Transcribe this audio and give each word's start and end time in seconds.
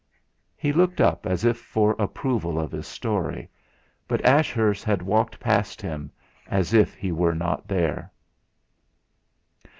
He 0.57 0.73
looked 0.73 0.99
up 0.99 1.27
as 1.27 1.45
if 1.45 1.57
for 1.59 1.91
approval 1.99 2.59
of 2.59 2.71
his 2.71 2.87
story, 2.87 3.51
but 4.07 4.19
Ashurst 4.25 4.83
had 4.83 5.03
walked 5.03 5.39
past 5.39 5.79
him 5.79 6.09
as 6.47 6.73
if 6.73 6.95
he 6.95 7.11
were 7.11 7.35
not 7.35 7.67
there. 7.67 8.11